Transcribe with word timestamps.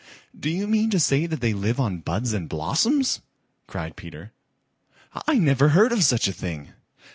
"Do 0.35 0.49
you 0.49 0.65
mean 0.65 0.89
to 0.89 0.99
say 0.99 1.27
that 1.27 1.41
they 1.41 1.53
live 1.53 1.79
on 1.79 1.99
buds 1.99 2.33
and 2.33 2.49
blossoms?" 2.49 3.19
cried 3.67 3.95
Peter. 3.95 4.31
"I 5.27 5.37
never 5.37 5.69
heard 5.69 5.91
of 5.91 6.03
such 6.03 6.27
a 6.27 6.33
thing." 6.33 6.69